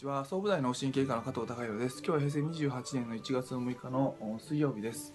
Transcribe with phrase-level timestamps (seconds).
[0.00, 0.24] ちは。
[0.24, 1.98] 総武大脳神経科の加藤孝弘です。
[1.98, 5.12] 今日は平成28年の1月6日の水曜日です。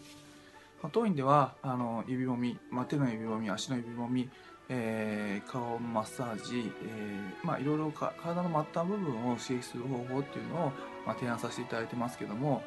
[0.91, 4.29] 当院ではあの指もみ、まあ、手の指もみ足の指もみ、
[4.69, 10.71] えー、顔マッサージ、えー、まあ、いろいろか体の末端部分を刺激する方法っていうのを、
[11.07, 12.61] まあ、提案させていただいてますけども、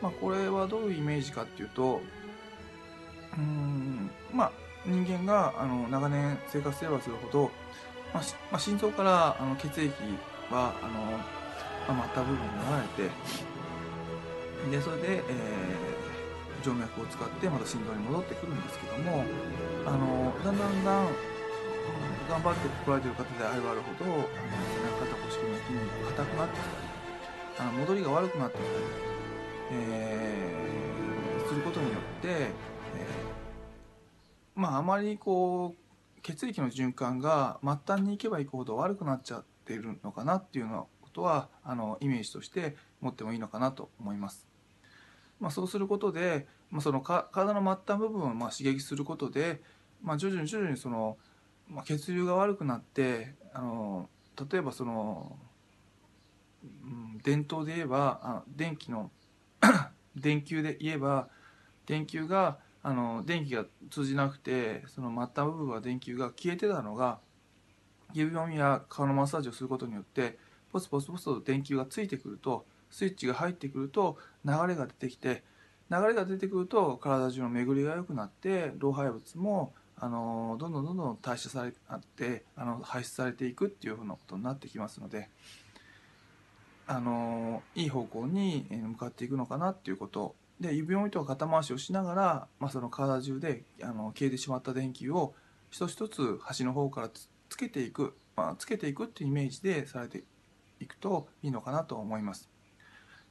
[0.00, 2.00] まあ、これはどういうイメージかっていうと
[3.38, 4.52] うんまあ
[4.84, 7.50] 人間があの長年生活すればするほど、
[8.12, 9.92] まあまあ、心臓からあの血液
[10.50, 11.41] はあの
[11.88, 19.24] まあ、末端部分に流れてでそれで、えー、静脈を使ってまた心臓に戻ってくるんですけども
[19.86, 21.08] あのだんだんだん
[22.28, 26.92] 頑張って来られてる方であればあるほどあの背中肩腰の筋肉が硬くなってきたり
[27.58, 28.74] あの戻りが悪くなってきたり、
[29.72, 44.48] えー、することによって、えー、まああまりこう血液の循環が末端に行けば行くほど悪くなっちゃってるのかなっていうのはことはあのイメージとして持ってもいいのかなと思います。
[45.38, 49.60] まあ、そうすることで、まあ、その体の末端部分をまあ刺激することで、
[50.02, 51.18] まあ、徐々に徐々にその、
[51.68, 54.08] まあ、血流が悪くなってあの
[54.50, 55.36] 例えばその、
[56.64, 59.10] うん、伝統で言えばあ電気の
[60.16, 61.28] 電球で言えば
[61.86, 67.18] 電球があの電気が通じなくてその末端部分は電球が消えてたのが
[68.12, 70.38] 指もみや顔のマッサージをすることによって
[70.72, 75.42] ポツポツポツと電球がついてくるとスイッチが入ってくると流れが出てきて
[75.90, 81.72] 流れが出てくると体中の巡りが良くなって老廃物もあのどんどんどんどん代謝され
[82.16, 85.28] てあの排出されていくっていうふうなことになってきますので
[86.86, 90.34] あのいい方向に向かっていくのかなっていうこと。
[90.60, 95.34] で指折りとか肩回しをしながら、まあ、その体中であの消えてしまった電球を
[95.70, 97.10] 一つ一つ端の方から
[97.48, 100.22] つけていく、まあ、つけていくっていうイメージでされて
[100.82, 102.48] いくといいのかなと思います。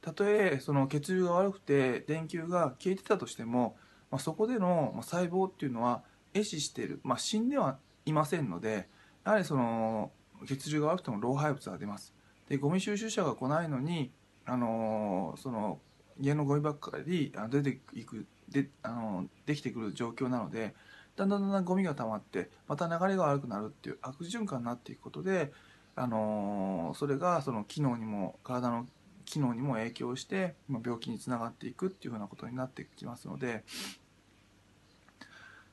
[0.00, 3.76] たとえその血流が悪くて電球が消えてたとしても、
[4.10, 6.02] まあ、そこでの細胞っていうのは
[6.34, 8.88] 壊死している、まあ、死んではいませんので
[9.24, 10.10] やはりその
[10.46, 12.14] 血流が悪くても老廃物が出ます。
[12.48, 14.10] でゴミ収集車が来ないのに
[14.44, 15.78] あのその
[16.20, 20.74] 家のゴミばっかり出ていくであのできてくる状況なので
[21.16, 25.52] だんだんだんだんゴミが溜まってまた流れが悪くなるっていう悪循環になっていくことで
[25.94, 28.86] あのそれがその機能にも体の
[29.24, 33.64] 機能にも影響して、ま病気につながっていくっていうふうなことになってきますので、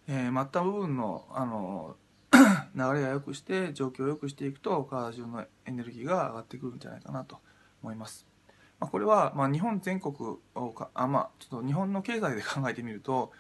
[0.08, 1.96] えー、末端部分のあの
[2.76, 7.40] 流れが良くして状況を良くしていくと体中のエネルギーが上がってくるんじゃないかなと
[7.82, 8.28] 思います。
[8.80, 10.16] まあ、これは、まあ、日本全国
[10.56, 13.32] をかあ、まあ、ちょっと日本の経済で考えてみると、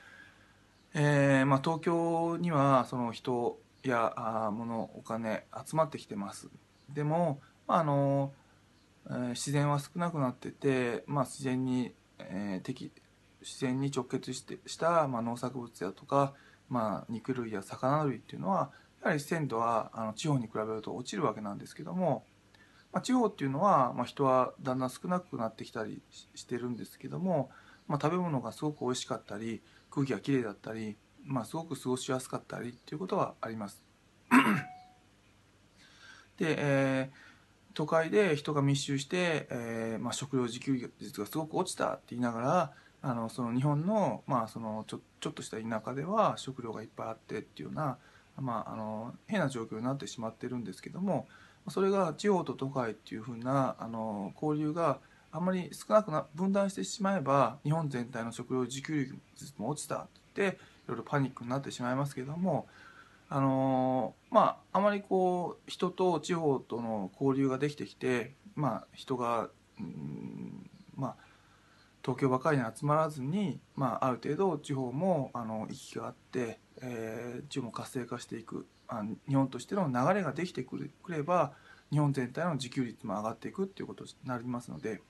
[0.93, 6.49] えーまあ、東京にはその人やあ物お金集まってきてます。
[6.93, 8.33] でも、まああの
[9.09, 12.91] えー、自然は少なくなってて、まあ、自然に、えー、敵
[13.41, 16.33] 自然に直結してした、まあ、農作物やとか、
[16.69, 22.25] まあ、肉類や魚類っていうのはやはり鮮度はあの地方に比べると落ちるわけなんですけども、
[22.91, 26.01] まあ、地方っていうのは、まあ、人はだんだん少なくなってきたり
[26.35, 27.49] してるんですけども、
[27.87, 33.83] まあ、食べ物がすごく美味しかったり空気がきれいだったり、まあ、すごく過ごしやすかったりっていうことはあります。
[36.39, 47.97] で、えー、都会で人が密集して、えーまあ、食料自給率がすごく落ちたって言いながらあのその日本の,、まあそのちょちょっとした田舎では食料がいっぱいあってっていうような、
[48.37, 51.27] まあ、あの変な状況になってしまってるんですけども
[51.69, 54.99] それが地方と都会っていうふうなあの交流が
[55.31, 60.45] あんまり少なくな分断してしまえば日本全体の食料自給率も落ちたってい
[60.87, 62.67] ろいろパニックになってしまいますけども
[63.29, 64.15] あの
[64.89, 71.15] まりこう人と地方との交流ができてきてまあ人がうんまあ
[72.03, 81.51] 東京ばかりに集まらずに、まあ、ある程度地方もあの行きがあって、えー、地方も活性化していくあ日本としての流れができてくれば
[81.91, 85.01] 日本全体の自給率も上がっていくっていうことになりますので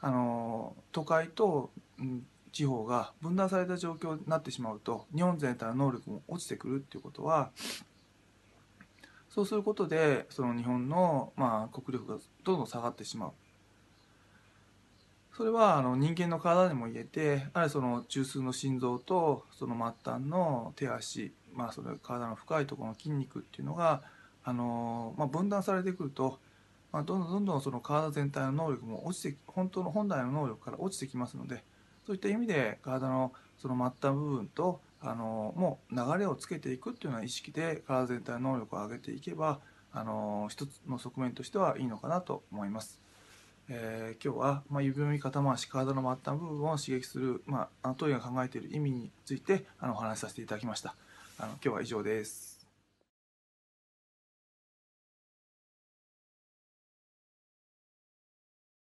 [0.00, 2.22] あの都会と、うん、
[2.52, 7.50] 地方が分断された状況になってしまうと日本全体の能力も落ちてくるっていうことは
[9.30, 13.32] そうすることでその日本の、まあ、国力がどんどん下がってしまう。
[15.36, 24.02] それはあの人間の体でも言えてあるその中枢の心臓とその末端の手足、まあ、それ体の深いところの筋肉っていうのが
[24.44, 26.38] あの、まあ、分断されてくると、
[26.92, 31.62] まあ、どんどんどんどんその体全体の能力も落ちて本当の本来の能力から落ちてきますので
[32.06, 39.60] そういった意味で体のその末端部分とあのもう流れをつけていくっていうような意識で体全体の能力を上げていけば
[39.92, 43.00] あの一つの側面としてはいいのかなと思います。
[43.68, 50.96] えー今日は、まあ、指のみ肩回し体の末端部分を刺激する、まあ、あの当院が考えている意味についてあのお話しさせていただきました
[51.38, 52.59] あの今日は以上です